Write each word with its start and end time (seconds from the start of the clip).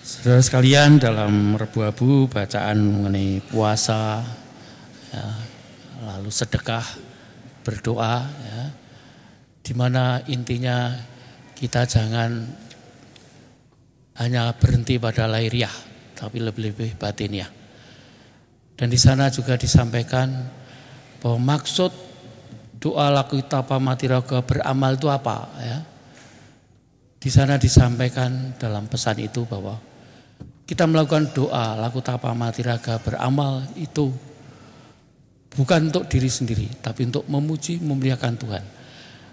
Saudara 0.00 0.40
sekalian 0.40 0.96
dalam 0.96 1.60
rebu-abu 1.60 2.24
bacaan 2.32 2.80
mengenai 2.80 3.44
puasa, 3.44 4.24
ya, 5.12 5.26
lalu 6.08 6.32
sedekah, 6.32 6.86
berdoa, 7.60 8.24
ya, 8.24 8.62
di 9.60 9.72
mana 9.76 10.24
intinya 10.26 10.96
kita 11.52 11.84
jangan 11.84 12.48
hanya 14.18 14.56
berhenti 14.56 14.96
pada 14.96 15.28
lahiriah, 15.28 15.72
tapi 16.16 16.40
lebih-lebih 16.40 16.96
batin. 16.96 17.44
Dan 18.74 18.88
di 18.88 18.98
sana 18.98 19.28
juga 19.28 19.54
disampaikan 19.54 20.32
bahwa 21.22 21.54
maksud 21.54 21.94
doa 22.82 23.06
laku 23.14 23.38
tapa 23.46 23.78
mati 23.78 24.10
raga 24.10 24.42
beramal 24.42 24.98
itu 24.98 25.06
apa 25.06 25.46
ya. 25.62 25.78
Di 27.22 27.30
sana 27.30 27.54
disampaikan 27.54 28.58
dalam 28.58 28.90
pesan 28.90 29.22
itu 29.22 29.46
bahwa 29.46 29.78
kita 30.66 30.90
melakukan 30.90 31.30
doa, 31.30 31.78
laku 31.78 32.02
tapa 32.02 32.34
mati 32.34 32.66
raga 32.66 32.98
beramal 32.98 33.62
itu 33.78 34.10
bukan 35.54 35.94
untuk 35.94 36.10
diri 36.10 36.26
sendiri, 36.26 36.66
tapi 36.82 37.06
untuk 37.06 37.22
memuji, 37.30 37.78
memuliakan 37.78 38.34
Tuhan. 38.34 38.64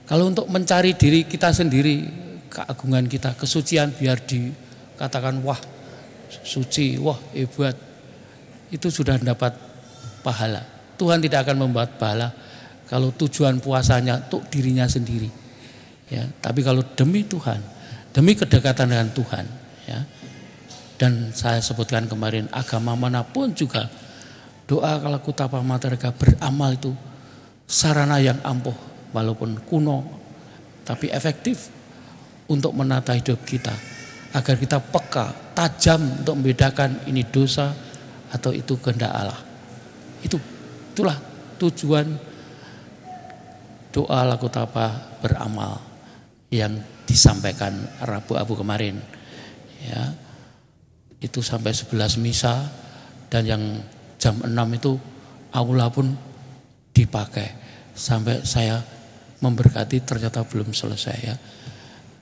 Kalau 0.06 0.30
untuk 0.30 0.46
mencari 0.54 0.94
diri 0.94 1.26
kita 1.26 1.50
sendiri, 1.50 2.06
keagungan 2.54 3.10
kita, 3.10 3.34
kesucian 3.34 3.90
biar 3.98 4.22
dikatakan 4.22 5.42
wah 5.42 5.58
suci, 6.46 7.02
wah 7.02 7.18
hebat, 7.34 7.74
itu 8.70 8.86
sudah 8.94 9.18
dapat 9.18 9.58
pahala. 10.22 10.62
Tuhan 10.94 11.26
tidak 11.26 11.50
akan 11.50 11.66
membuat 11.66 11.98
pahala 11.98 12.30
kalau 12.86 13.10
tujuan 13.18 13.58
puasanya 13.58 14.30
untuk 14.30 14.46
dirinya 14.54 14.86
sendiri. 14.86 15.30
Ya, 16.10 16.26
tapi 16.42 16.66
kalau 16.66 16.82
demi 16.98 17.22
Tuhan, 17.26 17.79
demi 18.16 18.34
kedekatan 18.34 18.90
dengan 18.90 19.10
Tuhan, 19.14 19.46
ya, 19.86 20.00
dan 21.00 21.32
saya 21.32 21.64
sebutkan 21.64 22.10
kemarin 22.12 22.52
agama 22.52 22.94
mana 22.94 23.24
pun 23.24 23.56
juga 23.56 23.88
doa 24.70 25.00
kalau 25.02 25.20
kutapa 25.24 25.64
materga 25.64 26.14
beramal 26.14 26.76
itu 26.76 26.92
sarana 27.66 28.22
yang 28.22 28.38
ampuh 28.46 28.76
walaupun 29.16 29.58
kuno 29.66 30.06
tapi 30.86 31.10
efektif 31.10 31.70
untuk 32.50 32.74
menata 32.74 33.14
hidup 33.14 33.46
kita 33.46 33.74
agar 34.34 34.56
kita 34.58 34.78
peka, 34.78 35.54
tajam 35.58 36.02
untuk 36.22 36.38
membedakan 36.38 37.10
ini 37.10 37.26
dosa 37.26 37.74
atau 38.30 38.54
itu 38.54 38.78
kehendak 38.78 39.10
Allah. 39.10 39.42
Itu 40.22 40.38
itulah 40.94 41.18
tujuan 41.58 42.06
doa 43.90 44.20
laku 44.30 44.46
tapa 44.50 45.18
beramal 45.22 45.82
yang 46.54 46.78
disampaikan 47.10 47.74
Rabu 48.06 48.38
Abu 48.38 48.54
kemarin. 48.54 49.02
Ya 49.82 50.14
itu 51.20 51.42
sampai 51.42 51.74
11 51.76 52.22
misa 52.22 52.70
dan 53.28 53.44
yang 53.44 53.64
jam 54.22 54.40
6 54.40 54.54
itu 54.78 54.96
aula 55.52 55.90
pun 55.90 56.14
dipakai 56.96 57.48
sampai 57.98 58.46
saya 58.48 58.80
memberkati 59.42 60.06
ternyata 60.06 60.46
belum 60.46 60.72
selesai 60.72 61.18
ya. 61.20 61.36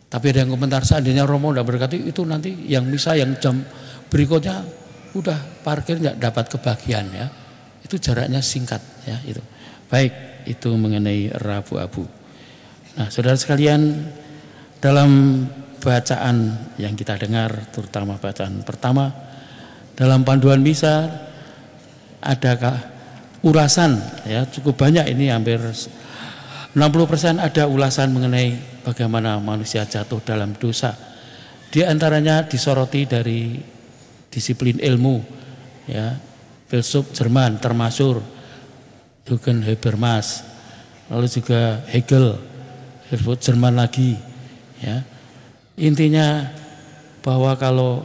Tapi 0.07 0.31
ada 0.31 0.47
yang 0.47 0.55
komentar 0.55 0.87
seandainya 0.87 1.27
Romo 1.27 1.51
udah 1.51 1.67
berkati 1.67 2.07
itu 2.07 2.23
nanti 2.23 2.71
yang 2.71 2.87
misa 2.87 3.13
yang 3.19 3.35
jam 3.43 3.59
berikutnya 4.07 4.63
udah 5.11 5.65
parkir 5.67 5.99
nggak 5.99 6.17
dapat 6.17 6.45
kebagian 6.47 7.05
ya. 7.11 7.27
Itu 7.83 7.99
jaraknya 7.99 8.39
singkat 8.39 8.79
ya 9.03 9.19
itu. 9.27 9.43
Baik 9.91 10.47
itu 10.47 10.71
mengenai 10.73 11.35
Rabu 11.35 11.75
Abu. 11.77 12.03
Nah 12.95 13.11
saudara 13.11 13.35
sekalian 13.35 14.09
dalam 14.77 15.43
bacaan 15.77 16.57
yang 16.81 16.93
kita 16.97 17.17
dengar 17.17 17.69
terutama 17.73 18.17
bacaan 18.17 18.61
pertama 18.65 19.13
dalam 19.97 20.21
panduan 20.21 20.61
misa 20.61 21.09
adakah 22.21 22.75
urasan 23.45 23.97
ya 24.25 24.45
cukup 24.49 24.77
banyak 24.77 25.05
ini 25.13 25.29
hampir 25.29 25.61
60% 26.77 27.41
ada 27.41 27.65
ulasan 27.65 28.13
mengenai 28.13 28.53
bagaimana 28.85 29.41
manusia 29.41 29.81
jatuh 29.89 30.21
dalam 30.21 30.53
dosa. 30.53 30.93
Di 31.73 31.81
antaranya 31.81 32.45
disoroti 32.45 33.09
dari 33.09 33.57
disiplin 34.29 34.77
ilmu 34.77 35.17
ya, 35.89 36.13
filsuf 36.69 37.09
Jerman 37.17 37.57
termasuk 37.57 38.21
Jürgen 39.25 39.65
Habermas, 39.65 40.45
lalu 41.09 41.25
juga 41.25 41.81
Hegel, 41.89 42.37
filsuf 43.09 43.41
Jerman 43.41 43.73
lagi 43.73 44.13
ya 44.81 45.03
Intinya 45.77 46.49
bahwa 47.21 47.53
kalau 47.53 48.01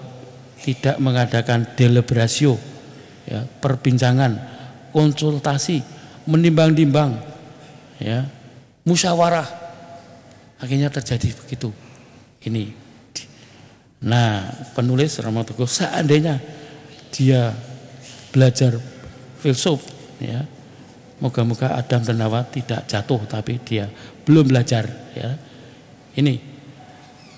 tidak 0.60 1.00
mengadakan 1.00 1.64
deliberasio, 1.72 2.60
ya, 3.24 3.48
perbincangan, 3.48 4.36
konsultasi, 4.92 5.80
menimbang-nimbang, 6.28 7.16
ya, 7.96 8.28
musyawarah, 8.84 9.48
akhirnya 10.60 10.92
terjadi 10.92 11.32
begitu. 11.32 11.72
Ini. 12.44 12.76
Nah, 14.04 14.52
penulis 14.76 15.16
Rama 15.22 15.46
seandainya 15.64 16.36
dia 17.08 17.56
belajar 18.36 18.76
filsuf, 19.40 19.80
ya, 20.20 20.44
moga-moga 21.24 21.72
Adam 21.72 22.04
dan 22.04 22.20
Hawa 22.20 22.44
tidak 22.52 22.84
jatuh, 22.84 23.24
tapi 23.24 23.56
dia 23.64 23.88
belum 24.28 24.52
belajar, 24.52 24.84
ya. 25.16 25.40
Ini 26.12 26.51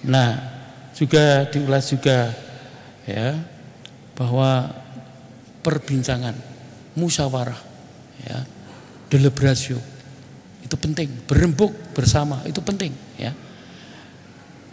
Nah, 0.05 0.37
juga 0.95 1.49
diulas 1.49 1.91
juga 1.91 2.31
ya 3.09 3.35
bahwa 4.15 4.71
perbincangan, 5.65 6.37
musyawarah, 6.95 7.59
ya, 8.23 8.39
deliberasio 9.11 9.81
itu 10.65 10.77
penting, 10.81 11.09
berembuk 11.29 11.73
bersama 11.93 12.41
itu 12.49 12.61
penting 12.65 12.93
ya. 13.21 13.33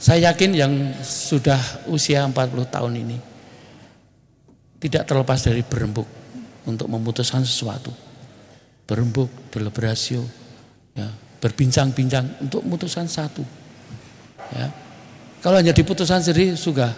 Saya 0.01 0.33
yakin 0.33 0.51
yang 0.57 0.73
sudah 1.03 1.59
usia 1.85 2.25
40 2.25 2.33
tahun 2.73 2.93
ini 3.05 3.17
tidak 4.81 5.05
terlepas 5.05 5.45
dari 5.45 5.61
berembuk 5.61 6.09
untuk 6.65 6.89
memutuskan 6.89 7.45
sesuatu. 7.45 7.93
Berembuk, 8.89 9.29
deliberasio, 9.53 10.25
ya, 10.97 11.05
berbincang-bincang 11.37 12.41
untuk 12.41 12.65
memutuskan 12.65 13.05
satu. 13.05 13.45
Ya, 14.51 14.73
kalau 15.41 15.57
hanya 15.57 15.73
diputuskan 15.73 16.21
sendiri 16.21 16.53
sudah 16.53 16.93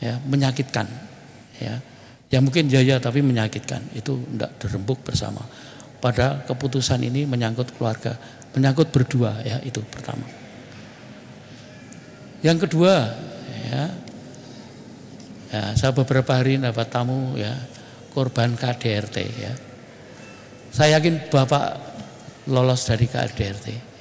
ya 0.00 0.20
menyakitkan 0.28 0.84
ya. 1.58 1.80
Ya 2.26 2.42
mungkin 2.42 2.66
jaya 2.66 2.98
tapi 2.98 3.22
menyakitkan. 3.22 3.96
Itu 3.96 4.18
tidak 4.18 4.58
dirembuk 4.60 5.00
bersama. 5.06 5.40
Padahal 6.02 6.44
keputusan 6.44 7.00
ini 7.06 7.24
menyangkut 7.24 7.72
keluarga, 7.78 8.18
menyangkut 8.52 8.92
berdua 8.92 9.40
ya 9.46 9.56
itu 9.64 9.80
pertama. 9.88 10.26
Yang 12.44 12.68
kedua 12.68 12.94
ya, 13.72 13.82
ya 15.48 15.62
saya 15.78 15.96
beberapa 15.96 16.36
hari 16.36 16.60
dapat 16.60 16.92
tamu 16.92 17.40
ya 17.40 17.56
korban 18.12 18.52
KDRT 18.52 19.16
ya. 19.40 19.52
Saya 20.76 21.00
yakin 21.00 21.32
Bapak 21.32 21.64
lolos 22.52 22.84
dari 22.84 23.08
KDRT. 23.08 23.95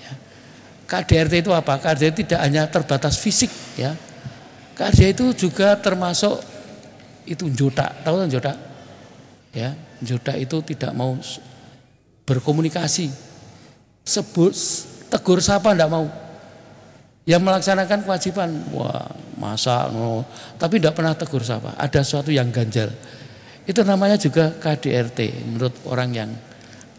KDRT 0.85 1.41
itu 1.46 1.51
apa? 1.51 1.81
KDRT 1.81 2.25
tidak 2.25 2.40
hanya 2.46 2.69
terbatas 2.69 3.18
fisik 3.18 3.50
ya. 3.75 3.97
KDRT 4.78 5.18
itu 5.18 5.25
juga 5.47 5.73
termasuk 5.81 6.41
itu 7.25 7.50
jota, 7.50 7.90
tahu 8.06 8.22
kan 8.22 8.29
jota? 8.29 8.53
Ya, 9.50 9.73
jota 10.03 10.38
itu 10.38 10.62
tidak 10.62 10.94
mau 10.94 11.18
berkomunikasi. 12.28 13.09
Sebut 14.06 14.53
tegur 15.09 15.41
siapa 15.41 15.73
tidak 15.73 15.90
mau. 15.90 16.06
Yang 17.25 17.41
melaksanakan 17.41 18.06
kewajiban, 18.06 18.50
wah 18.69 19.09
masa 19.41 19.90
no, 19.90 20.22
tapi 20.62 20.78
tidak 20.78 20.94
pernah 20.94 21.17
tegur 21.17 21.41
siapa. 21.41 21.73
Ada 21.73 22.05
sesuatu 22.05 22.29
yang 22.29 22.53
ganjal. 22.53 22.93
Itu 23.66 23.81
namanya 23.81 24.22
juga 24.22 24.53
KDRT 24.53 25.49
menurut 25.49 25.73
orang 25.90 26.09
yang 26.14 26.29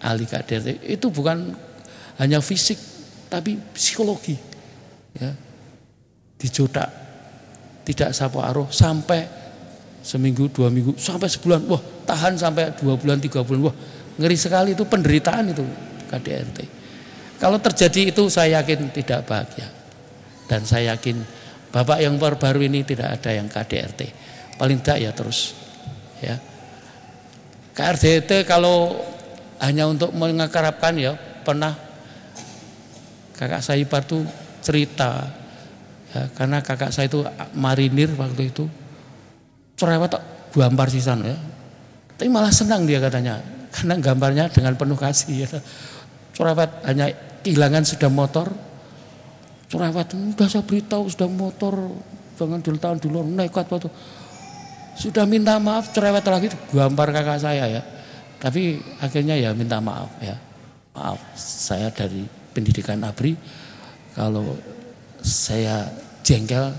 ahli 0.03 0.27
KDRT. 0.27 0.83
Itu 0.83 1.15
bukan 1.15 1.55
hanya 2.19 2.43
fisik, 2.43 2.96
tapi 3.27 3.59
psikologi 3.75 4.37
ya. 5.17 5.33
Dijodak 6.37 6.91
tidak 7.87 8.13
sapa 8.13 8.45
aruh 8.45 8.69
sampai 8.69 9.25
seminggu 10.05 10.53
dua 10.53 10.69
minggu 10.69 10.95
sampai 11.01 11.27
sebulan. 11.33 11.65
Wah 11.67 11.83
tahan 12.05 12.37
sampai 12.37 12.77
dua 12.77 12.95
bulan 13.01 13.19
tiga 13.19 13.41
bulan. 13.41 13.73
Wah 13.73 13.77
ngeri 14.21 14.37
sekali 14.37 14.77
itu 14.77 14.85
penderitaan 14.85 15.53
itu 15.53 15.65
KDRT 16.07 16.77
kalau 17.37 17.61
terjadi 17.61 18.17
itu 18.17 18.23
saya 18.33 18.61
yakin 18.61 18.89
tidak 18.93 19.29
bahagia. 19.29 19.69
Dan 20.47 20.65
saya 20.65 20.95
yakin 20.95 21.21
bapak 21.75 22.01
yang 22.01 22.17
baru-baru 22.17 22.71
ini 22.71 22.87
tidak 22.87 23.21
ada 23.21 23.35
yang 23.35 23.51
KDRT 23.51 24.01
paling 24.57 24.81
tidak 24.81 24.99
ya 25.03 25.11
terus 25.13 25.53
ya. 26.23 26.37
KDRT 27.77 28.49
kalau 28.49 28.97
hanya 29.61 29.91
untuk 29.91 30.15
mengakarapkan 30.17 30.97
ya 30.97 31.13
pernah 31.45 31.77
kakak 33.37 33.61
saya 33.61 33.79
ipar 33.85 34.03
tuh 34.09 34.25
cerita 34.65 35.29
ya, 36.11 36.27
karena 36.35 36.65
kakak 36.65 36.91
saya 36.91 37.07
itu 37.07 37.21
marinir 37.55 38.11
waktu 38.17 38.51
itu 38.51 38.65
cerewet 39.77 40.09
tak 40.09 40.25
gampar 40.57 40.89
sisan 40.89 41.21
ya. 41.21 41.37
Tapi 42.17 42.33
malah 42.33 42.49
senang 42.49 42.89
dia 42.89 42.97
katanya 42.97 43.45
karena 43.69 44.01
gambarnya 44.01 44.45
dengan 44.49 44.73
penuh 44.73 44.97
kasih 44.97 45.45
ya. 45.45 45.49
Cerewet 46.33 46.71
hanya 46.89 47.13
kehilangan 47.45 47.85
sudah 47.85 48.09
motor. 48.09 48.49
Cerewet 49.69 50.09
udah 50.17 50.49
saya 50.49 50.65
beritahu 50.65 51.13
sudah 51.13 51.29
motor 51.29 51.93
jangan 52.37 52.61
dulu 52.61 52.77
tahun 52.81 52.99
dulu 53.01 53.19
nekat 53.37 53.69
waktu 53.69 53.89
sudah 54.97 55.29
minta 55.29 55.61
maaf 55.61 55.93
cerewet 55.93 56.25
lagi 56.25 56.49
gampar 56.73 57.13
kakak 57.13 57.37
saya 57.37 57.69
ya. 57.69 57.83
Tapi 58.41 58.81
akhirnya 59.05 59.37
ya 59.37 59.53
minta 59.53 59.77
maaf 59.77 60.09
ya. 60.25 60.41
Maaf 60.97 61.21
saya 61.37 61.93
dari 61.93 62.25
pendidikan 62.57 63.05
ABRI 63.05 63.37
kalau 64.17 64.57
saya 65.21 65.85
jengkel 66.25 66.73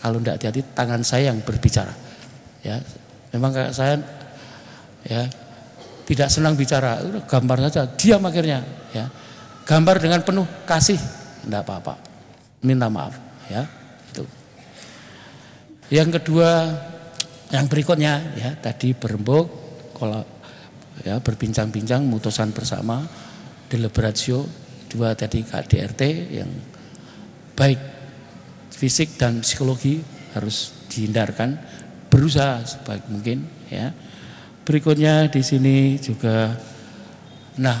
kalau 0.00 0.16
tidak 0.24 0.40
hati-hati 0.40 0.60
tangan 0.72 1.04
saya 1.04 1.28
yang 1.28 1.44
berbicara. 1.44 1.92
Ya 2.64 2.80
memang 3.36 3.52
kayak 3.52 3.76
saya 3.76 4.00
ya 5.04 5.28
tidak 6.08 6.32
senang 6.32 6.56
bicara. 6.56 6.96
Gambar 7.28 7.68
saja 7.68 7.84
diam 7.84 8.24
akhirnya 8.24 8.64
ya. 8.96 9.04
Gambar 9.68 10.00
dengan 10.00 10.24
penuh 10.24 10.48
kasih 10.64 10.96
tidak 11.44 11.68
apa-apa. 11.68 11.94
Minta 12.64 12.88
maaf 12.88 13.12
ya 13.52 13.68
itu. 14.08 14.24
Yang 15.92 16.20
kedua 16.20 16.50
yang 17.52 17.68
berikutnya 17.68 18.12
ya 18.40 18.50
tadi 18.56 18.96
berembuk 18.96 19.46
kalau 20.00 20.24
ya 21.04 21.20
berbincang-bincang 21.20 22.04
mutusan 22.08 22.56
bersama 22.56 23.04
deliberatio 23.68 24.59
dua 24.90 25.14
tadi 25.14 25.46
KDRT 25.46 26.02
yang 26.34 26.50
baik 27.54 27.78
fisik 28.74 29.14
dan 29.14 29.40
psikologi 29.46 30.02
harus 30.34 30.74
dihindarkan. 30.90 31.56
Berusaha 32.10 32.66
sebaik 32.66 33.06
mungkin 33.06 33.46
ya. 33.70 33.94
Berikutnya 34.66 35.30
di 35.30 35.42
sini 35.46 35.94
juga 36.02 36.58
nah 37.54 37.78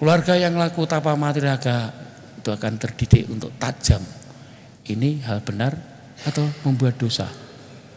keluarga 0.00 0.36
yang 0.40 0.56
laku 0.56 0.88
tapa 0.88 1.12
matiraga 1.16 1.92
itu 2.40 2.48
akan 2.48 2.72
terdidik 2.80 3.28
untuk 3.28 3.52
tajam. 3.60 4.00
Ini 4.86 5.20
hal 5.28 5.44
benar 5.44 5.76
atau 6.24 6.48
membuat 6.64 6.96
dosa? 6.96 7.28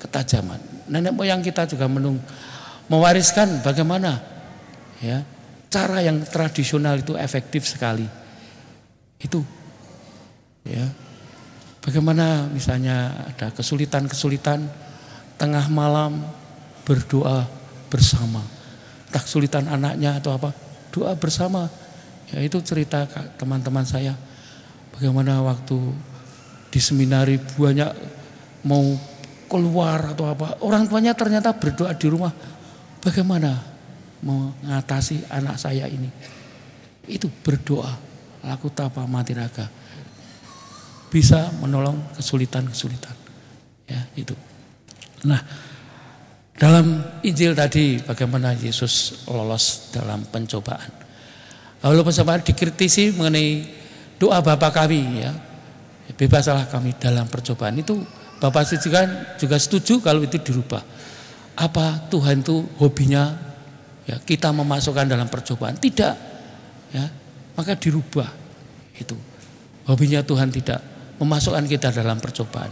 Ketajaman. 0.01 0.89
Nenek 0.91 1.15
moyang 1.15 1.39
kita 1.39 1.69
juga 1.69 1.87
menung 1.87 2.19
mewariskan 2.89 3.61
bagaimana 3.61 4.17
ya 4.99 5.21
cara 5.69 6.01
yang 6.01 6.25
tradisional 6.25 6.97
itu 6.99 7.13
efektif 7.15 7.69
sekali. 7.69 8.05
Itu 9.21 9.45
ya. 10.65 10.85
Bagaimana 11.79 12.49
misalnya 12.51 13.25
ada 13.31 13.55
kesulitan-kesulitan 13.55 14.67
tengah 15.39 15.65
malam 15.71 16.21
berdoa 16.83 17.47
bersama. 17.87 18.43
Tak 19.09 19.25
kesulitan 19.25 19.65
anaknya 19.65 20.19
atau 20.19 20.35
apa, 20.35 20.51
doa 20.91 21.15
bersama. 21.15 21.65
Ya 22.29 22.43
itu 22.43 22.59
cerita 22.61 23.07
teman-teman 23.39 23.87
saya. 23.87 24.13
Bagaimana 24.93 25.41
waktu 25.41 25.79
di 26.69 26.77
seminari 26.77 27.39
banyak 27.39 27.89
mau 28.67 28.83
keluar 29.49 30.13
atau 30.13 30.29
apa, 30.29 30.61
orang 30.61 30.85
tuanya 30.85 31.17
ternyata 31.17 31.55
berdoa 31.55 31.95
di 31.95 32.07
rumah. 32.11 32.29
Bagaimana 33.01 33.68
mengatasi 34.23 35.27
anak 35.31 35.55
saya 35.59 35.87
ini. 35.87 36.09
Itu 37.09 37.27
berdoa, 37.29 37.95
laku 38.45 38.69
tapa 38.69 39.03
mati 39.09 39.33
raga. 39.33 39.67
Bisa 41.09 41.49
menolong 41.57 41.97
kesulitan-kesulitan. 42.19 43.15
Ya, 43.89 44.05
itu. 44.13 44.37
Nah, 45.25 45.41
dalam 46.59 47.01
Injil 47.25 47.57
tadi 47.57 47.97
bagaimana 48.03 48.53
Yesus 48.53 49.25
lolos 49.25 49.89
dalam 49.89 50.27
pencobaan. 50.29 50.91
Lalu 51.81 52.03
pencobaan 52.03 52.43
dikritisi 52.43 53.15
mengenai 53.15 53.63
doa 54.19 54.43
Bapa 54.43 54.69
kami 54.69 55.23
ya. 55.23 55.31
Bebaslah 56.19 56.67
kami 56.67 56.99
dalam 56.99 57.31
percobaan 57.31 57.79
itu 57.79 58.03
Bapak 58.43 58.67
juga 58.75 59.07
juga 59.39 59.55
setuju 59.55 60.03
kalau 60.03 60.19
itu 60.23 60.35
dirubah. 60.35 60.83
Apa 61.55 62.07
Tuhan 62.11 62.43
itu 62.43 62.63
hobinya 62.79 63.35
ya 64.09 64.17
kita 64.17 64.49
memasukkan 64.49 65.05
dalam 65.05 65.29
percobaan. 65.29 65.77
Tidak. 65.77 66.15
Ya 66.97 67.05
maka 67.59 67.75
dirubah. 67.75 68.31
Itu. 68.95 69.19
Hobinya 69.83 70.23
Tuhan 70.23 70.47
tidak. 70.47 70.79
Memasukkan 71.19 71.67
kita 71.67 71.91
dalam 71.91 72.15
percobaan. 72.23 72.71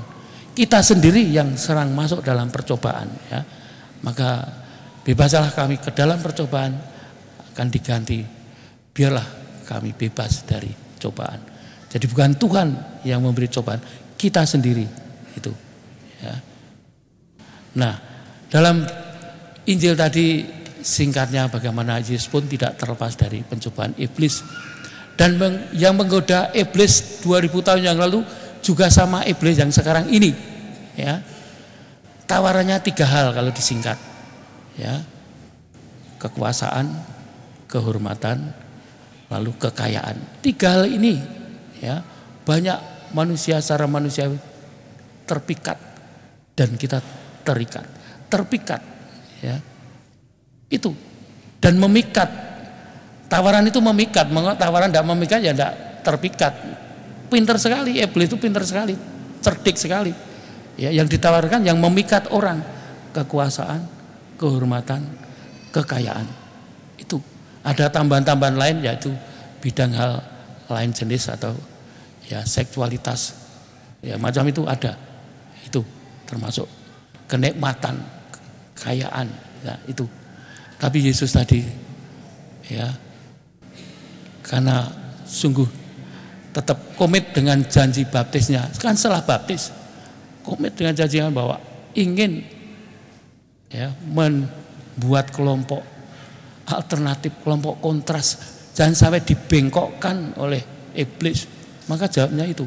Kita 0.56 0.80
sendiri 0.80 1.28
yang 1.28 1.60
serang 1.60 1.92
masuk 1.92 2.24
dalam 2.24 2.48
percobaan 2.48 3.12
ya. 3.28 3.44
Maka 4.08 4.48
bebaslah 5.04 5.52
kami 5.52 5.84
ke 5.84 5.92
dalam 5.92 6.24
percobaan 6.24 6.72
akan 7.52 7.68
diganti. 7.68 8.24
Biarlah 8.96 9.28
kami 9.68 9.92
bebas 9.92 10.48
dari 10.48 10.72
cobaan. 10.96 11.44
Jadi 11.92 12.08
bukan 12.08 12.40
Tuhan 12.40 12.68
yang 13.04 13.20
memberi 13.20 13.52
cobaan 13.52 13.84
kita 14.16 14.48
sendiri. 14.48 14.88
Itu. 15.36 15.52
Ya. 16.24 16.36
Nah 17.76 17.94
dalam 18.48 18.88
Injil 19.68 20.00
tadi 20.00 20.57
singkatnya 20.88 21.52
bagaimana 21.52 22.00
Yesus 22.00 22.32
pun 22.32 22.48
tidak 22.48 22.80
terlepas 22.80 23.20
dari 23.20 23.44
pencobaan 23.44 23.92
iblis. 24.00 24.40
Dan 25.20 25.36
yang 25.76 26.00
menggoda 26.00 26.54
iblis 26.56 27.20
2000 27.26 27.52
tahun 27.52 27.82
yang 27.84 27.98
lalu 28.00 28.24
juga 28.64 28.88
sama 28.88 29.28
iblis 29.28 29.60
yang 29.60 29.74
sekarang 29.74 30.08
ini. 30.08 30.32
Ya. 30.96 31.20
Tawarannya 32.24 32.80
tiga 32.80 33.04
hal 33.04 33.36
kalau 33.36 33.52
disingkat. 33.52 34.00
Ya. 34.80 35.04
Kekuasaan, 36.22 36.88
kehormatan, 37.68 38.56
lalu 39.28 39.52
kekayaan. 39.60 40.18
Tiga 40.40 40.80
hal 40.80 40.86
ini 40.88 41.20
ya, 41.78 42.02
banyak 42.42 43.12
manusia 43.14 43.62
secara 43.62 43.86
manusia 43.86 44.32
terpikat 45.28 45.78
dan 46.58 46.74
kita 46.74 47.04
terikat. 47.46 47.86
Terpikat 48.28 48.82
ya 49.40 49.62
itu 50.68 50.92
dan 51.64 51.76
memikat. 51.80 52.30
Tawaran 53.28 53.68
itu 53.68 53.84
memikat, 53.84 54.32
tawaran 54.56 54.88
tidak 54.88 55.08
memikat 55.12 55.40
ya 55.44 55.52
tidak 55.52 55.74
terpikat. 56.00 56.54
Pinter 57.28 57.60
sekali, 57.60 58.00
iblis 58.00 58.32
itu 58.32 58.40
pinter 58.40 58.64
sekali, 58.64 58.96
cerdik 59.44 59.76
sekali. 59.76 60.16
Ya, 60.80 60.96
yang 60.96 61.12
ditawarkan 61.12 61.68
yang 61.68 61.76
memikat 61.76 62.32
orang, 62.32 62.64
kekuasaan, 63.12 63.84
kehormatan, 64.40 65.04
kekayaan. 65.76 66.24
Itu 66.96 67.20
ada 67.68 67.92
tambahan-tambahan 67.92 68.56
lain 68.56 68.78
yaitu 68.88 69.12
bidang 69.60 69.92
hal 69.92 70.24
lain 70.72 70.96
jenis 70.96 71.28
atau 71.28 71.52
ya 72.32 72.48
seksualitas. 72.48 73.36
Ya 74.00 74.16
macam 74.16 74.48
itu 74.48 74.64
ada. 74.64 74.96
Itu 75.68 75.84
termasuk 76.24 76.64
kenikmatan, 77.28 78.00
kekayaan, 78.72 79.28
ya, 79.68 79.76
itu 79.84 80.08
tapi 80.78 81.10
Yesus 81.10 81.34
tadi 81.34 81.66
ya 82.70 82.94
karena 84.46 84.88
sungguh 85.28 85.68
tetap 86.58 86.98
komit 86.98 87.38
dengan 87.38 87.62
janji 87.70 88.08
baptisnya. 88.08 88.66
Kan 88.82 88.98
setelah 88.98 89.22
baptis 89.22 89.70
komit 90.42 90.74
dengan 90.74 90.98
janji 90.98 91.22
bahwa 91.30 91.62
ingin 91.94 92.42
ya 93.70 93.94
membuat 94.10 95.30
kelompok 95.30 95.86
alternatif, 96.66 97.36
kelompok 97.46 97.78
kontras 97.78 98.40
jangan 98.74 98.96
sampai 98.98 99.22
dibengkokkan 99.22 100.34
oleh 100.42 100.94
iblis. 100.98 101.46
Maka 101.86 102.10
jawabnya 102.10 102.44
itu 102.50 102.66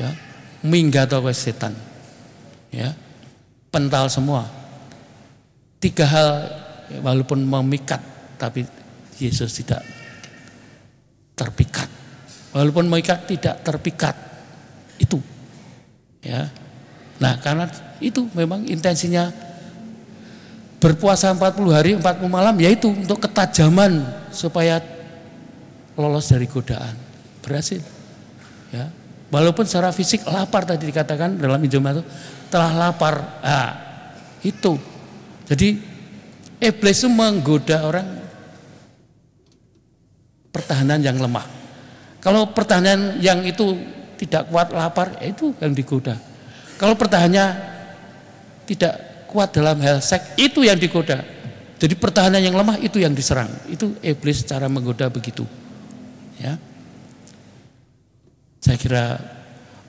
ya 0.00 0.08
minggat 0.64 1.12
atau 1.12 1.24
setan. 1.32 1.76
Ya. 2.72 2.94
Pental 3.70 4.10
semua. 4.10 4.50
Tiga 5.78 6.02
hal 6.02 6.26
walaupun 6.98 7.46
memikat 7.46 8.02
tapi 8.34 8.66
Yesus 9.20 9.52
tidak 9.54 9.84
terpikat. 11.38 11.86
Walaupun 12.50 12.90
memikat 12.90 13.28
tidak 13.30 13.62
terpikat. 13.62 14.16
Itu. 14.98 15.22
Ya. 16.24 16.50
Nah, 17.20 17.36
karena 17.38 17.68
itu 18.00 18.26
memang 18.32 18.64
intensinya 18.66 19.28
berpuasa 20.80 21.28
40 21.36 21.76
hari 21.76 21.90
40 21.92 22.02
malam 22.26 22.56
yaitu 22.56 22.88
untuk 22.88 23.20
ketajaman 23.20 24.00
supaya 24.32 24.80
lolos 25.94 26.32
dari 26.32 26.48
godaan. 26.48 26.96
Berhasil. 27.44 27.84
Ya. 28.72 28.88
Walaupun 29.30 29.62
secara 29.68 29.94
fisik 29.94 30.26
lapar 30.26 30.66
tadi 30.66 30.90
dikatakan 30.90 31.38
dalam 31.38 31.60
Injil 31.62 31.84
itu 31.84 32.02
telah 32.50 32.72
lapar. 32.74 33.38
Nah, 33.44 33.70
itu. 34.42 34.74
Jadi 35.46 35.89
Iblis 36.60 37.00
itu 37.00 37.08
menggoda 37.08 37.88
orang 37.88 38.08
pertahanan 40.52 41.00
yang 41.00 41.16
lemah. 41.16 41.48
Kalau 42.20 42.52
pertahanan 42.52 43.16
yang 43.24 43.40
itu 43.48 43.80
tidak 44.20 44.52
kuat 44.52 44.68
lapar, 44.76 45.16
ya 45.16 45.32
itu 45.32 45.56
yang 45.56 45.72
digoda. 45.72 46.20
Kalau 46.76 46.92
pertahanannya 46.92 47.46
tidak 48.68 49.24
kuat 49.32 49.56
dalam 49.56 49.80
hal 49.80 50.04
seks, 50.04 50.36
itu 50.36 50.60
yang 50.60 50.76
digoda. 50.76 51.24
Jadi 51.80 51.96
pertahanan 51.96 52.44
yang 52.44 52.52
lemah 52.52 52.76
itu 52.76 53.00
yang 53.00 53.16
diserang. 53.16 53.48
Itu 53.64 53.96
iblis 54.04 54.44
cara 54.44 54.68
menggoda 54.68 55.08
begitu. 55.08 55.48
Ya. 56.36 56.60
Saya 58.60 58.76
kira 58.76 59.16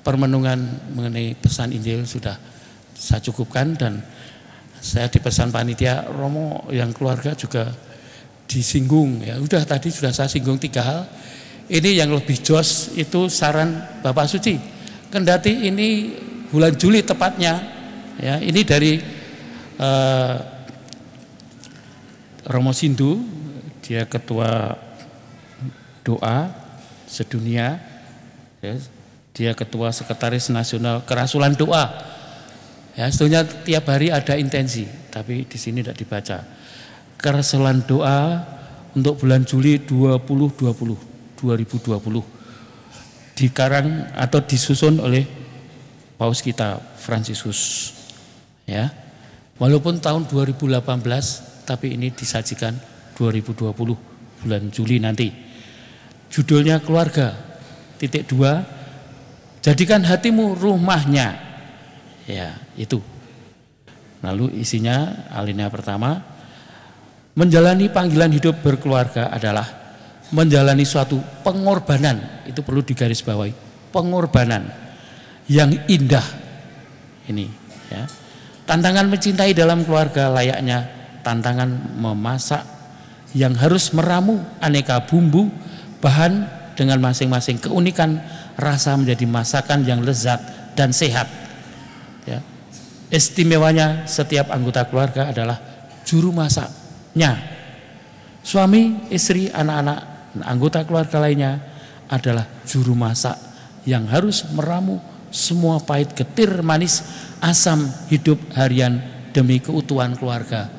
permenungan 0.07 0.55
mengenai 0.95 1.35
pesan 1.35 1.75
Injil 1.75 2.07
sudah 2.07 2.39
saya 2.95 3.19
cukupkan 3.19 3.75
dan 3.75 3.99
saya 4.81 5.05
dipesan 5.05 5.53
panitia 5.53 6.09
Romo 6.09 6.65
yang 6.73 6.89
keluarga 6.89 7.37
juga 7.37 7.69
disinggung 8.49 9.21
ya. 9.21 9.37
Udah 9.37 9.61
tadi 9.61 9.93
sudah 9.93 10.09
saya 10.09 10.25
singgung 10.27 10.57
tiga 10.57 10.81
hal. 10.81 11.01
Ini 11.71 12.03
yang 12.03 12.11
lebih 12.11 12.41
jos 12.41 12.91
itu 12.97 13.29
saran 13.29 13.77
Bapak 14.01 14.27
Suci. 14.27 14.57
Kendati 15.13 15.69
ini 15.69 16.11
bulan 16.49 16.73
Juli 16.75 17.05
tepatnya 17.05 17.61
ya. 18.17 18.41
Ini 18.41 18.61
dari 18.65 18.97
uh, 19.77 20.35
Romo 22.49 22.73
Sindu 22.73 23.21
dia 23.85 24.09
ketua 24.09 24.75
doa 26.01 26.49
sedunia 27.05 27.77
ya, 28.59 28.73
dia 29.31 29.51
ketua 29.53 29.93
sekretaris 29.93 30.49
nasional 30.49 31.05
kerasulan 31.05 31.53
doa 31.53 32.10
ya 32.97 33.07
sebetulnya 33.07 33.45
tiap 33.45 33.85
hari 33.87 34.11
ada 34.11 34.35
intensi 34.35 34.87
tapi 35.11 35.45
di 35.47 35.57
sini 35.59 35.83
tidak 35.83 35.97
dibaca 35.99 36.43
kerasulan 37.19 37.83
doa 37.87 38.43
untuk 38.95 39.19
bulan 39.23 39.45
Juli 39.47 39.79
2020 39.83 41.39
2020 41.39 43.39
dikarang 43.39 43.87
atau 44.13 44.39
disusun 44.43 44.99
oleh 45.01 45.25
paus 46.19 46.43
kita 46.43 46.77
Fransiskus 46.99 47.93
ya 48.67 48.91
walaupun 49.57 49.99
tahun 50.03 50.27
2018 50.29 51.65
tapi 51.65 51.95
ini 51.95 52.11
disajikan 52.11 52.75
2020 53.15 53.71
bulan 54.41 54.63
Juli 54.73 54.97
nanti 55.01 55.51
Judulnya 56.31 56.79
keluarga. 56.79 57.35
Titik 57.99 58.31
dua, 58.31 58.63
jadikan 59.59 60.01
hatimu 60.01 60.55
rumahnya. 60.55 61.35
Ya, 62.25 62.55
itu. 62.77 62.99
Lalu 64.21 64.61
isinya 64.61 65.27
alinea 65.33 65.67
pertama, 65.73 66.21
menjalani 67.33 67.89
panggilan 67.89 68.31
hidup 68.31 68.61
berkeluarga 68.61 69.33
adalah 69.33 69.65
menjalani 70.29 70.85
suatu 70.85 71.17
pengorbanan. 71.41 72.45
Itu 72.45 72.61
perlu 72.61 72.85
digarisbawahi. 72.85 73.53
Pengorbanan 73.91 74.69
yang 75.49 75.73
indah. 75.89 76.23
Ini 77.27 77.45
ya. 77.91 78.03
Tantangan 78.63 79.09
mencintai 79.11 79.51
dalam 79.51 79.83
keluarga 79.83 80.31
layaknya 80.31 80.87
tantangan 81.25 81.99
memasak 81.99 82.63
yang 83.35 83.55
harus 83.55 83.91
meramu 83.91 84.39
aneka 84.59 85.03
bumbu 85.07 85.51
bahan 85.99 86.47
dengan 86.75 87.03
masing-masing 87.03 87.59
keunikan 87.59 88.19
rasa 88.55 88.95
menjadi 88.95 89.25
masakan 89.27 89.83
yang 89.83 89.99
lezat 90.03 90.39
dan 90.75 90.95
sehat. 90.95 91.27
Ya. 92.23 92.39
Istimewanya 93.11 94.07
setiap 94.07 94.55
anggota 94.55 94.87
keluarga 94.87 95.27
adalah 95.35 95.59
juru 96.07 96.31
masaknya. 96.31 97.35
Suami, 98.39 99.11
istri, 99.11 99.51
anak-anak, 99.51 99.99
anggota 100.47 100.87
keluarga 100.87 101.19
lainnya 101.19 101.59
adalah 102.07 102.47
juru 102.63 102.95
masak 102.95 103.35
yang 103.83 104.07
harus 104.07 104.47
meramu 104.55 105.03
semua 105.31 105.79
pahit 105.83 106.11
getir 106.15 106.63
manis 106.63 107.03
asam 107.43 107.87
hidup 108.07 108.39
harian 108.55 108.99
demi 109.35 109.59
keutuhan 109.59 110.15
keluarga. 110.15 110.71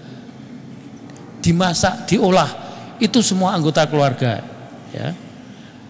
Dimasak, 1.44 2.08
diolah, 2.08 2.48
itu 3.02 3.18
semua 3.20 3.56
anggota 3.56 3.84
keluarga 3.88 4.40
ya. 4.94 5.12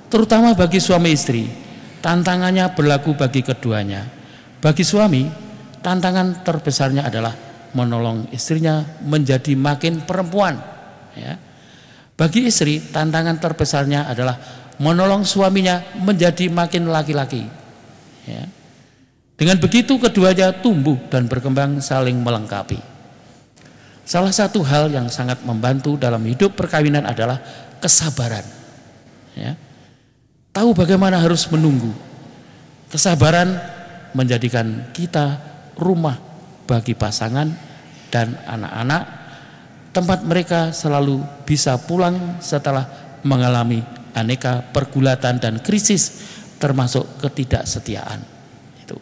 Terutama 0.08 0.56
bagi 0.56 0.80
suami 0.80 1.12
istri, 1.12 1.48
tantangannya 2.00 2.66
berlaku 2.72 3.16
bagi 3.16 3.44
keduanya. 3.44 4.08
Bagi 4.62 4.86
suami, 4.86 5.26
tantangan 5.82 6.46
terbesarnya 6.46 7.04
adalah 7.04 7.34
menolong 7.74 8.30
istrinya 8.30 8.80
menjadi 9.02 9.52
makin 9.58 10.06
perempuan, 10.06 10.56
ya. 11.18 11.36
Bagi 12.16 12.46
istri, 12.46 12.78
tantangan 12.78 13.40
terbesarnya 13.42 14.06
adalah 14.06 14.38
menolong 14.78 15.26
suaminya 15.26 15.82
menjadi 15.98 16.46
makin 16.52 16.86
laki-laki. 16.86 17.42
Ya. 18.28 18.46
Dengan 19.34 19.58
begitu 19.58 19.98
keduanya 19.98 20.54
tumbuh 20.54 20.94
dan 21.10 21.26
berkembang 21.26 21.82
saling 21.82 22.14
melengkapi. 22.22 22.78
Salah 24.06 24.30
satu 24.30 24.62
hal 24.62 24.92
yang 24.92 25.10
sangat 25.10 25.42
membantu 25.42 25.98
dalam 25.98 26.22
hidup 26.22 26.54
perkawinan 26.54 27.06
adalah 27.06 27.42
kesabaran 27.82 28.44
ya. 29.34 29.56
Tahu 30.52 30.76
bagaimana 30.76 31.16
harus 31.16 31.48
menunggu. 31.48 31.90
Kesabaran 32.92 33.56
menjadikan 34.12 34.92
kita 34.92 35.40
rumah 35.78 36.18
bagi 36.68 36.96
pasangan 36.96 37.48
dan 38.12 38.36
anak-anak 38.44 39.02
tempat 39.92 40.24
mereka 40.24 40.72
selalu 40.72 41.20
bisa 41.44 41.76
pulang 41.80 42.40
setelah 42.40 42.84
mengalami 43.24 43.84
aneka 44.12 44.64
pergulatan 44.72 45.40
dan 45.40 45.60
krisis 45.60 46.24
termasuk 46.56 47.20
ketidaksetiaan 47.20 48.20
itu 48.80 48.96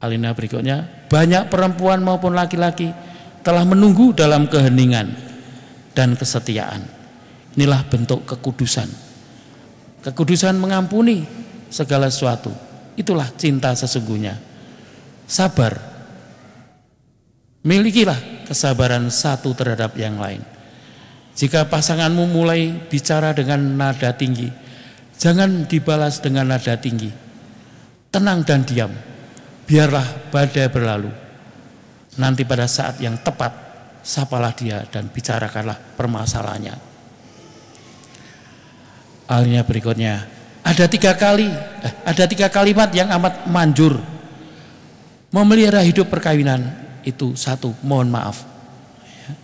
alinea 0.00 0.32
berikutnya 0.32 1.08
banyak 1.08 1.48
perempuan 1.48 2.00
maupun 2.00 2.36
laki-laki 2.36 2.92
telah 3.44 3.64
menunggu 3.64 4.12
dalam 4.12 4.48
keheningan 4.48 5.12
dan 5.96 6.14
kesetiaan 6.14 6.98
Inilah 7.58 7.82
bentuk 7.90 8.22
kekudusan. 8.22 8.86
Kekudusan 10.06 10.54
mengampuni 10.62 11.26
segala 11.66 12.06
sesuatu. 12.06 12.54
Itulah 12.94 13.34
cinta 13.34 13.74
sesungguhnya. 13.74 14.38
Sabar. 15.28 15.76
Milikilah 17.60 18.48
kesabaran 18.48 19.12
satu 19.12 19.52
terhadap 19.52 19.92
yang 20.00 20.16
lain. 20.16 20.40
Jika 21.36 21.68
pasanganmu 21.68 22.32
mulai 22.32 22.72
bicara 22.88 23.36
dengan 23.36 23.60
nada 23.76 24.16
tinggi, 24.16 24.48
jangan 25.20 25.68
dibalas 25.68 26.24
dengan 26.24 26.48
nada 26.48 26.80
tinggi. 26.80 27.12
Tenang 28.08 28.40
dan 28.42 28.64
diam. 28.64 28.90
Biarlah 29.68 30.32
badai 30.32 30.72
berlalu. 30.72 31.12
Nanti 32.16 32.48
pada 32.48 32.64
saat 32.64 32.96
yang 33.04 33.20
tepat, 33.20 33.52
sapalah 34.00 34.56
dia 34.56 34.82
dan 34.88 35.12
bicarakanlah 35.12 35.76
permasalahannya 35.94 36.88
alinea 39.28 39.62
berikutnya. 39.62 40.24
Ada 40.64 40.88
tiga 40.88 41.14
kali, 41.14 41.46
eh, 41.84 41.92
ada 42.02 42.24
tiga 42.24 42.48
kalimat 42.48 42.88
yang 42.90 43.12
amat 43.20 43.46
manjur. 43.46 44.00
Memelihara 45.28 45.84
hidup 45.84 46.08
perkawinan 46.08 46.64
itu 47.04 47.36
satu, 47.36 47.76
mohon 47.84 48.08
maaf. 48.08 48.44
Ya, 49.04 49.36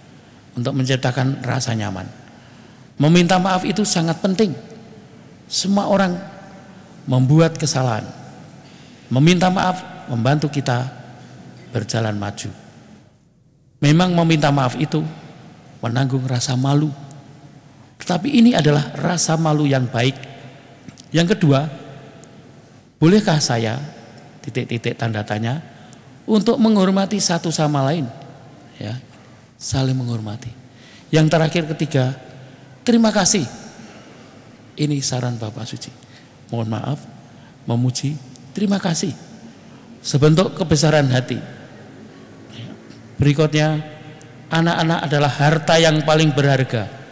untuk 0.57 0.73
menciptakan 0.73 1.45
rasa 1.45 1.77
nyaman. 1.77 2.09
Meminta 2.97 3.37
maaf 3.37 3.69
itu 3.69 3.85
sangat 3.85 4.21
penting. 4.25 4.57
Semua 5.45 5.91
orang 5.91 6.17
membuat 7.05 7.61
kesalahan. 7.61 8.09
Meminta 9.13 9.53
maaf 9.53 10.09
membantu 10.09 10.49
kita 10.49 10.89
berjalan 11.69 12.17
maju. 12.17 12.49
Memang 13.85 14.17
meminta 14.17 14.49
maaf 14.49 14.81
itu 14.81 15.05
menanggung 15.85 16.25
rasa 16.25 16.57
malu 16.57 16.89
tetapi 18.05 18.29
ini 18.29 18.53
adalah 18.53 18.93
rasa 19.01 19.33
malu 19.41 19.65
yang 19.65 19.89
baik. 19.89 20.13
Yang 21.09 21.33
kedua, 21.33 21.65
bolehkah 23.01 23.41
saya 23.41 23.81
titik-titik 24.45 25.01
tanda 25.01 25.25
tanya 25.25 25.65
untuk 26.25 26.57
menghormati 26.57 27.21
satu 27.21 27.49
sama 27.53 27.85
lain? 27.87 28.09
Ya, 28.81 28.99
saling 29.57 29.95
menghormati. 29.95 30.51
Yang 31.13 31.27
terakhir 31.31 31.65
ketiga, 31.77 32.05
terima 32.83 33.15
kasih. 33.15 33.47
Ini 34.75 34.99
saran 34.99 35.39
Bapak 35.39 35.63
Suci. 35.69 35.93
Mohon 36.51 36.69
maaf, 36.81 36.99
memuji, 37.65 38.19
terima 38.51 38.83
kasih. 38.83 39.15
Sebentuk 40.03 40.59
kebesaran 40.59 41.07
hati. 41.09 41.39
Berikutnya, 43.15 43.79
anak-anak 44.51 45.01
adalah 45.07 45.31
harta 45.31 45.79
yang 45.79 46.03
paling 46.03 46.35
berharga 46.35 47.05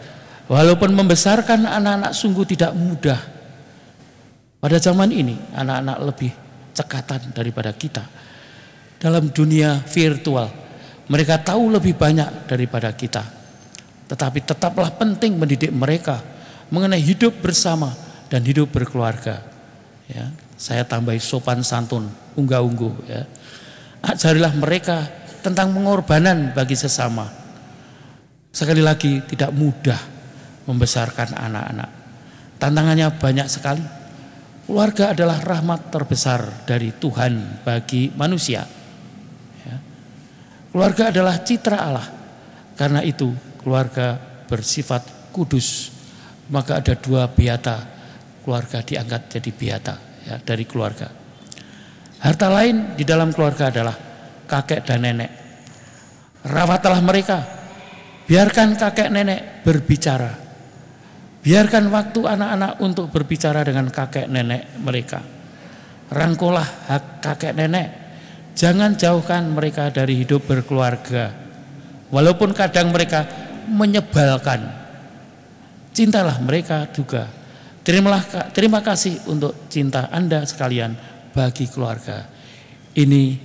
Walaupun 0.43 0.91
membesarkan 0.91 1.63
anak-anak 1.63 2.11
sungguh 2.11 2.43
tidak 2.43 2.75
mudah. 2.75 3.19
Pada 4.59 4.77
zaman 4.79 5.11
ini 5.11 5.35
anak-anak 5.55 5.97
lebih 6.03 6.31
cekatan 6.75 7.31
daripada 7.31 7.71
kita. 7.71 8.03
Dalam 9.03 9.27
dunia 9.35 9.83
virtual 9.83 10.63
mereka 11.11 11.35
tahu 11.43 11.75
lebih 11.75 11.99
banyak 11.99 12.47
daripada 12.47 12.87
kita. 12.95 13.23
Tetapi 14.07 14.39
tetaplah 14.47 14.93
penting 14.95 15.35
mendidik 15.35 15.71
mereka 15.75 16.23
mengenai 16.71 17.03
hidup 17.03 17.43
bersama 17.43 17.91
dan 18.31 18.43
hidup 18.47 18.71
berkeluarga. 18.71 19.43
Ya, 20.07 20.31
saya 20.55 20.87
tambahi 20.87 21.19
sopan 21.19 21.59
santun, 21.63 22.07
unggah-ungguh 22.39 22.93
ya. 23.07 23.27
Ajarilah 24.03 24.51
mereka 24.55 25.07
tentang 25.43 25.75
pengorbanan 25.75 26.55
bagi 26.55 26.75
sesama. 26.75 27.27
Sekali 28.53 28.83
lagi 28.83 29.23
tidak 29.27 29.51
mudah 29.51 29.99
membesarkan 30.67 31.35
anak-anak. 31.35 31.89
Tantangannya 32.59 33.07
banyak 33.19 33.47
sekali. 33.51 33.83
Keluarga 34.63 35.11
adalah 35.11 35.43
rahmat 35.43 35.91
terbesar 35.91 36.63
dari 36.63 36.95
Tuhan 36.95 37.63
bagi 37.67 38.15
manusia. 38.15 38.82
Keluarga 40.73 41.13
adalah 41.13 41.37
citra 41.45 41.77
Allah. 41.77 42.07
Karena 42.73 43.05
itu 43.05 43.29
keluarga 43.61 44.17
bersifat 44.49 45.29
kudus. 45.29 45.93
Maka 46.49 46.81
ada 46.81 46.97
dua 46.97 47.29
biata 47.29 47.85
keluarga 48.41 48.81
diangkat 48.81 49.37
jadi 49.37 49.51
biata 49.53 49.95
ya, 50.25 50.35
dari 50.41 50.65
keluarga. 50.65 51.07
Harta 52.25 52.47
lain 52.49 52.97
di 52.97 53.05
dalam 53.05 53.29
keluarga 53.29 53.69
adalah 53.69 53.93
kakek 54.49 54.81
dan 54.81 55.05
nenek. 55.05 55.31
Rawatlah 56.41 57.01
mereka. 57.05 57.37
Biarkan 58.25 58.73
kakek 58.73 59.13
nenek 59.13 59.61
berbicara. 59.61 60.31
Biarkan 61.43 61.91
waktu 61.93 62.19
anak-anak 62.23 62.81
untuk 62.81 63.13
berbicara 63.13 63.61
dengan 63.61 63.93
kakek 63.93 64.25
nenek 64.25 64.73
mereka. 64.81 65.21
Rangkulah 66.09 66.89
hak 66.89 67.21
kakek 67.21 67.53
nenek. 67.53 68.02
Jangan 68.53 68.93
jauhkan 68.97 69.49
mereka 69.49 69.89
dari 69.89 70.21
hidup 70.21 70.45
berkeluarga. 70.45 71.33
Walaupun 72.13 72.53
kadang 72.53 72.93
mereka 72.93 73.25
menyebalkan. 73.65 74.85
Cintalah 75.93 76.41
mereka 76.41 76.89
juga 76.93 77.43
Terimalah, 77.83 78.23
terima 78.55 78.79
kasih 78.79 79.27
untuk 79.27 79.67
cinta 79.67 80.07
Anda 80.07 80.47
sekalian 80.47 80.95
bagi 81.35 81.67
keluarga. 81.67 82.23
Ini 82.95 83.35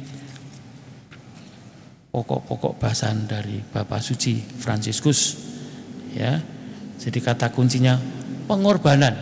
pokok-pokok 2.14 2.78
bahasan 2.78 3.26
dari 3.26 3.58
Bapak 3.58 3.98
Suci 3.98 4.38
Fransiskus. 4.38 5.34
Ya. 6.14 6.38
Jadi 7.02 7.18
kata 7.18 7.50
kuncinya 7.50 7.98
pengorbanan. 8.46 9.18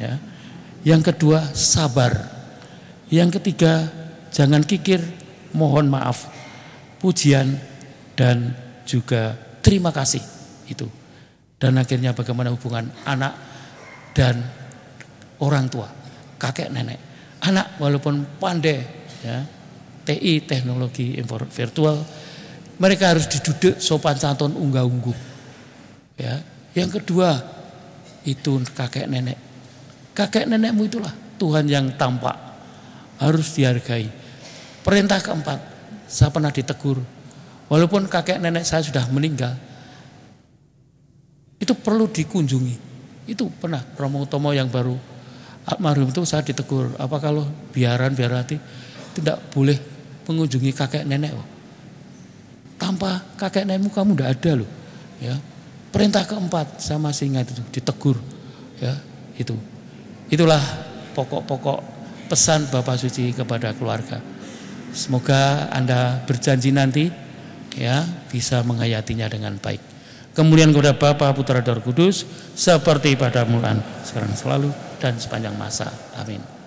Ya. 0.00 0.16
Yang 0.80 1.12
kedua 1.12 1.44
sabar. 1.52 2.16
Yang 3.12 3.36
ketiga 3.36 3.92
jangan 4.32 4.62
kikir, 4.64 5.00
mohon 5.54 5.88
maaf, 5.88 6.28
pujian 7.00 7.58
dan 8.14 8.52
juga 8.84 9.36
terima 9.60 9.92
kasih 9.94 10.22
itu. 10.68 10.86
Dan 11.58 11.74
akhirnya 11.78 12.14
bagaimana 12.14 12.54
hubungan 12.54 12.86
anak 13.02 13.34
dan 14.14 14.38
orang 15.42 15.66
tua, 15.66 15.90
kakek 16.38 16.70
nenek. 16.70 16.98
Anak 17.42 17.78
walaupun 17.78 18.38
pandai 18.38 18.82
ya, 19.22 19.42
TI 20.06 20.46
teknologi 20.46 21.18
virtual, 21.50 22.02
mereka 22.78 23.14
harus 23.14 23.26
diduduk 23.26 23.82
sopan 23.82 24.14
santun 24.14 24.54
unggah 24.54 24.86
ungguh. 24.86 25.18
Ya. 26.18 26.42
Yang 26.74 27.02
kedua 27.02 27.42
itu 28.22 28.62
kakek 28.74 29.10
nenek. 29.10 29.38
Kakek 30.14 30.46
nenekmu 30.50 30.86
itulah 30.86 31.14
Tuhan 31.38 31.66
yang 31.70 31.94
tampak 31.94 32.34
harus 33.18 33.54
dihargai. 33.54 34.06
Perintah 34.88 35.20
keempat, 35.20 35.60
saya 36.08 36.32
pernah 36.32 36.48
ditegur. 36.48 36.96
Walaupun 37.68 38.08
kakek 38.08 38.40
nenek 38.40 38.64
saya 38.64 38.80
sudah 38.80 39.04
meninggal, 39.12 39.52
itu 41.60 41.76
perlu 41.76 42.08
dikunjungi. 42.08 42.88
Itu 43.28 43.52
pernah 43.52 43.84
Romo 44.00 44.24
Utomo 44.24 44.56
yang 44.56 44.72
baru 44.72 44.96
almarhum 45.68 46.08
itu 46.08 46.24
saya 46.24 46.40
ditegur, 46.40 46.96
apa 46.96 47.16
kalau 47.20 47.44
biaran 47.76 48.16
biar 48.16 48.32
hati 48.40 48.56
tidak 49.12 49.36
boleh 49.52 49.76
mengunjungi 50.24 50.72
kakek 50.72 51.04
nenek 51.04 51.36
oh. 51.36 51.46
Tanpa 52.78 53.20
kakek 53.36 53.68
nenekmu 53.68 53.90
kamu 53.90 54.16
tidak 54.16 54.30
ada 54.38 54.50
loh. 54.62 54.70
Ya. 55.18 55.34
Perintah 55.90 56.22
keempat 56.24 56.78
saya 56.78 56.96
masih 57.02 57.28
ingat 57.28 57.50
itu 57.50 57.60
ditegur. 57.74 58.16
Ya, 58.78 58.94
itu. 59.34 59.58
Itulah 60.30 60.62
pokok-pokok 61.18 61.82
pesan 62.30 62.70
Bapak 62.70 62.94
Suci 63.02 63.34
kepada 63.34 63.74
keluarga. 63.74 64.22
Semoga 64.92 65.68
Anda 65.70 66.24
berjanji 66.24 66.74
nanti 66.74 67.08
ya 67.78 68.02
bisa 68.32 68.64
menghayatinya 68.66 69.30
dengan 69.30 69.56
baik. 69.60 69.80
Kemudian 70.34 70.70
kepada 70.70 70.94
Bapa 70.94 71.34
Putra 71.34 71.58
dan 71.58 71.82
Kudus 71.82 72.22
seperti 72.54 73.18
pada 73.18 73.42
mulaan 73.42 73.82
sekarang 74.06 74.34
selalu 74.38 74.70
dan 75.02 75.18
sepanjang 75.18 75.54
masa. 75.58 75.90
Amin. 76.14 76.57